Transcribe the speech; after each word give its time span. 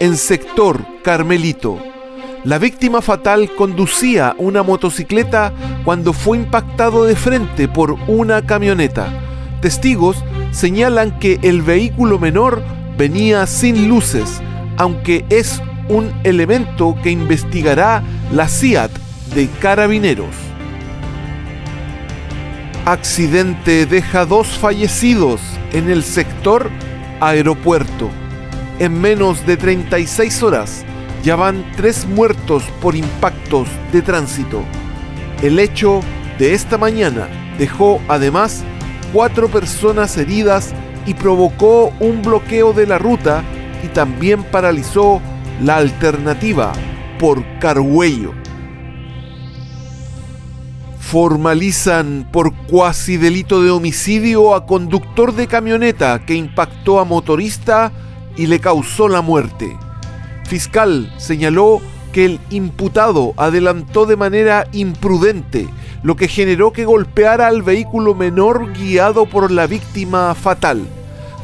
en 0.00 0.16
sector 0.16 0.84
Carmelito. 1.02 1.78
La 2.44 2.58
víctima 2.58 3.02
fatal 3.02 3.50
conducía 3.56 4.34
una 4.38 4.62
motocicleta 4.62 5.52
cuando 5.84 6.12
fue 6.12 6.38
impactado 6.38 7.04
de 7.04 7.16
frente 7.16 7.66
por 7.68 7.96
una 8.06 8.46
camioneta. 8.46 9.08
Testigos 9.60 10.16
señalan 10.52 11.18
que 11.18 11.38
el 11.42 11.62
vehículo 11.62 12.18
menor 12.18 12.62
venía 12.96 13.46
sin 13.46 13.88
luces, 13.88 14.40
aunque 14.76 15.24
es 15.28 15.60
un 15.88 16.12
elemento 16.24 16.96
que 17.02 17.10
investigará 17.10 18.02
la 18.32 18.48
CIAT 18.48 18.90
de 19.34 19.48
Carabineros. 19.60 20.34
Accidente 22.84 23.86
deja 23.86 24.24
dos 24.24 24.46
fallecidos 24.46 25.40
en 25.72 25.90
el 25.90 26.04
sector 26.04 26.70
aeropuerto. 27.20 28.10
En 28.78 29.00
menos 29.00 29.46
de 29.46 29.56
36 29.56 30.42
horas 30.42 30.84
ya 31.22 31.34
van 31.34 31.64
tres 31.76 32.06
muertos 32.06 32.62
por 32.80 32.94
impactos 32.94 33.68
de 33.92 34.02
tránsito. 34.02 34.62
El 35.42 35.58
hecho 35.58 36.00
de 36.38 36.52
esta 36.52 36.76
mañana 36.76 37.26
dejó 37.58 38.00
además 38.06 38.64
cuatro 39.12 39.48
personas 39.48 40.16
heridas 40.18 40.74
y 41.06 41.14
provocó 41.14 41.92
un 42.00 42.20
bloqueo 42.22 42.72
de 42.72 42.86
la 42.86 42.98
ruta 42.98 43.42
y 43.82 43.88
también 43.88 44.44
paralizó 44.44 45.22
la 45.62 45.76
alternativa 45.76 46.72
por 47.18 47.42
Carhuello 47.58 48.34
formalizan 51.06 52.28
por 52.32 52.52
cuasi 52.66 53.16
delito 53.16 53.62
de 53.62 53.70
homicidio 53.70 54.56
a 54.56 54.66
conductor 54.66 55.32
de 55.32 55.46
camioneta 55.46 56.26
que 56.26 56.34
impactó 56.34 56.98
a 56.98 57.04
motorista 57.04 57.92
y 58.36 58.46
le 58.46 58.60
causó 58.60 59.08
la 59.08 59.22
muerte. 59.22 59.76
Fiscal 60.44 61.12
señaló 61.18 61.80
que 62.12 62.24
el 62.24 62.40
imputado 62.50 63.34
adelantó 63.36 64.06
de 64.06 64.16
manera 64.16 64.66
imprudente, 64.72 65.68
lo 66.02 66.16
que 66.16 66.28
generó 66.28 66.72
que 66.72 66.84
golpeara 66.84 67.48
al 67.48 67.62
vehículo 67.62 68.14
menor 68.14 68.72
guiado 68.72 69.26
por 69.26 69.50
la 69.50 69.66
víctima 69.66 70.34
fatal. 70.34 70.86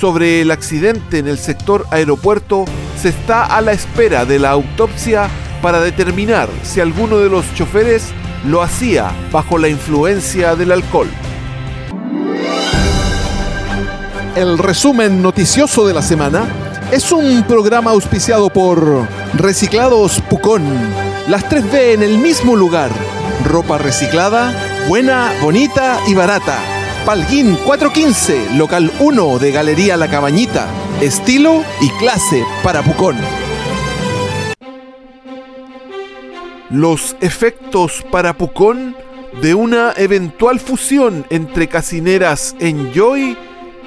Sobre 0.00 0.42
el 0.42 0.50
accidente 0.50 1.18
en 1.18 1.28
el 1.28 1.38
sector 1.38 1.86
aeropuerto 1.90 2.64
se 3.00 3.10
está 3.10 3.44
a 3.44 3.60
la 3.60 3.72
espera 3.72 4.24
de 4.24 4.38
la 4.38 4.50
autopsia 4.50 5.28
para 5.62 5.80
determinar 5.80 6.48
si 6.62 6.80
alguno 6.80 7.18
de 7.18 7.28
los 7.28 7.52
choferes 7.54 8.12
lo 8.46 8.62
hacía 8.62 9.10
bajo 9.32 9.58
la 9.58 9.68
influencia 9.68 10.54
del 10.54 10.72
alcohol. 10.72 11.08
El 14.36 14.58
resumen 14.58 15.22
noticioso 15.22 15.86
de 15.86 15.94
la 15.94 16.02
semana 16.02 16.65
es 16.92 17.12
un 17.12 17.42
programa 17.44 17.90
auspiciado 17.90 18.50
por 18.50 19.06
Reciclados 19.34 20.20
Pucón. 20.28 20.62
Las 21.28 21.48
3B 21.48 21.94
en 21.94 22.02
el 22.02 22.18
mismo 22.18 22.56
lugar. 22.56 22.90
Ropa 23.44 23.78
reciclada, 23.78 24.52
buena, 24.88 25.32
bonita 25.42 25.98
y 26.06 26.14
barata. 26.14 26.58
Palguín 27.04 27.56
415, 27.64 28.56
local 28.56 28.92
1 29.00 29.38
de 29.38 29.52
Galería 29.52 29.96
La 29.96 30.08
Cabañita. 30.08 30.66
Estilo 31.00 31.62
y 31.80 31.90
clase 31.98 32.44
para 32.62 32.82
Pucón. 32.82 33.16
los 36.70 37.16
efectos 37.20 38.04
para 38.10 38.36
Pucón 38.36 38.96
de 39.40 39.54
una 39.54 39.92
eventual 39.96 40.58
fusión 40.58 41.24
entre 41.30 41.68
casineras 41.68 42.56
Enjoy 42.58 43.36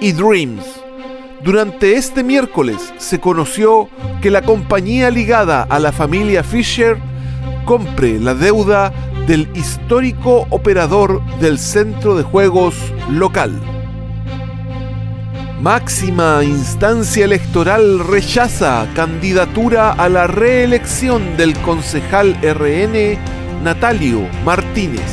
y 0.00 0.12
Dreams. 0.12 0.83
Durante 1.44 1.96
este 1.96 2.24
miércoles 2.24 2.94
se 2.96 3.20
conoció 3.20 3.90
que 4.22 4.30
la 4.30 4.40
compañía 4.40 5.10
ligada 5.10 5.62
a 5.62 5.78
la 5.78 5.92
familia 5.92 6.42
Fisher 6.42 6.96
compre 7.66 8.18
la 8.18 8.34
deuda 8.34 8.94
del 9.26 9.50
histórico 9.54 10.46
operador 10.48 11.22
del 11.40 11.58
centro 11.58 12.16
de 12.16 12.22
juegos 12.22 12.74
local. 13.10 13.60
Máxima 15.60 16.42
instancia 16.44 17.26
electoral 17.26 17.98
rechaza 17.98 18.86
candidatura 18.94 19.92
a 19.92 20.08
la 20.08 20.26
reelección 20.26 21.36
del 21.36 21.52
concejal 21.58 22.38
RN 22.42 23.18
Natalio 23.62 24.26
Martínez. 24.46 25.12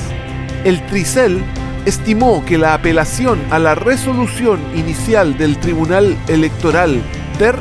El 0.64 0.82
Tricel 0.88 1.44
estimó 1.86 2.44
que 2.46 2.58
la 2.58 2.74
apelación 2.74 3.40
a 3.50 3.60
la 3.60 3.76
resolución 3.76 4.60
inicial 4.76 5.38
del 5.38 5.58
Tribunal 5.58 6.18
Electoral 6.28 7.02
TER 7.38 7.56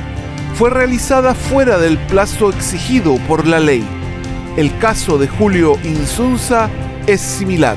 fue 0.55 0.71
realizada 0.71 1.35
fuera 1.35 1.79
del 1.79 1.97
plazo 1.99 2.51
exigido 2.51 3.17
por 3.27 3.47
la 3.47 3.61
ley. 3.61 3.87
El 4.57 4.77
caso 4.79 5.17
de 5.17 5.29
Julio 5.29 5.79
Insunza 5.85 6.69
es 7.07 7.21
similar, 7.21 7.77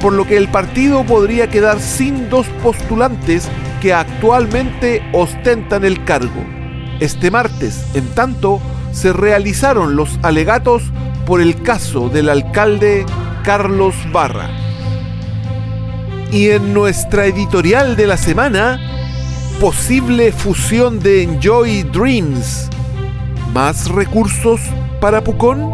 por 0.00 0.12
lo 0.12 0.26
que 0.26 0.36
el 0.36 0.48
partido 0.48 1.04
podría 1.04 1.48
quedar 1.48 1.80
sin 1.80 2.28
dos 2.30 2.46
postulantes 2.62 3.48
que 3.80 3.92
actualmente 3.92 5.02
ostentan 5.12 5.84
el 5.84 6.04
cargo. 6.04 6.44
Este 7.00 7.30
martes, 7.30 7.84
en 7.94 8.06
tanto, 8.14 8.60
se 8.92 9.12
realizaron 9.12 9.96
los 9.96 10.18
alegatos 10.22 10.82
por 11.26 11.40
el 11.40 11.62
caso 11.62 12.08
del 12.10 12.28
alcalde 12.28 13.06
Carlos 13.42 13.94
Barra. 14.12 14.69
Y 16.32 16.50
en 16.50 16.72
nuestra 16.72 17.26
editorial 17.26 17.96
de 17.96 18.06
la 18.06 18.16
semana, 18.16 18.78
posible 19.60 20.30
fusión 20.30 21.00
de 21.00 21.24
Enjoy 21.24 21.82
Dreams. 21.82 22.70
¿Más 23.52 23.88
recursos 23.88 24.60
para 25.00 25.22
Pucón? 25.24 25.70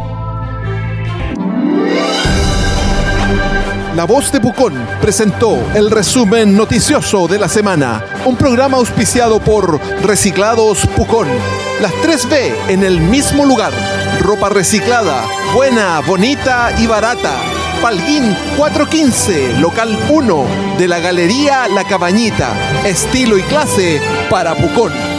La 3.95 4.05
Voz 4.05 4.33
de 4.33 4.41
Pucón 4.41 4.75
presentó 5.01 5.59
el 5.75 5.91
resumen 5.91 6.57
noticioso 6.57 7.29
de 7.29 7.39
la 7.39 7.49
semana, 7.49 8.05
un 8.25 8.37
programa 8.37 8.79
auspiciado 8.79 9.41
por 9.41 9.81
Reciclados 10.03 10.87
Pucón. 10.97 11.29
Las 11.81 11.93
3B 11.93 12.69
en 12.69 12.83
el 12.83 13.01
mismo 13.01 13.45
lugar. 13.45 13.73
Ropa 14.21 14.49
reciclada, 14.49 15.25
buena, 15.55 16.01
bonita 16.01 16.73
y 16.79 16.87
barata. 16.87 17.66
Palguín 17.83 18.37
415, 18.57 19.61
local 19.61 19.99
1 20.09 20.47
de 20.79 20.89
la 20.89 20.99
Galería 20.99 21.69
La 21.69 21.85
Cabañita. 21.85 22.53
Estilo 22.85 23.39
y 23.39 23.43
clase 23.43 24.01
para 24.31 24.55
Pucón. 24.55 25.16